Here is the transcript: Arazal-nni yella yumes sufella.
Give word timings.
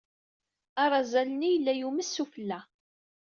Arazal-nni 0.83 1.49
yella 1.51 1.73
yumes 1.75 2.09
sufella. 2.15 2.59